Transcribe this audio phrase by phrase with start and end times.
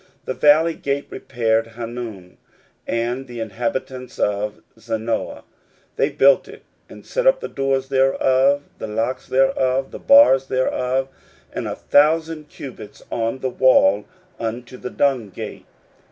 [0.25, 2.37] 16:003:013 The valley gate repaired Hanun,
[2.87, 5.43] and the inhabitants of Zanoah;
[5.95, 10.47] they built it, and set up the doors thereof, the locks thereof, and the bars
[10.47, 11.07] thereof,
[11.53, 14.05] and a thousand cubits on the wall
[14.39, 15.67] unto the dung gate.